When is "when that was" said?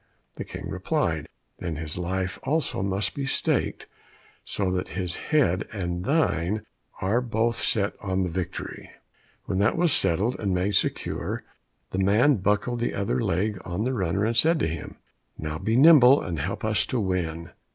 9.45-9.93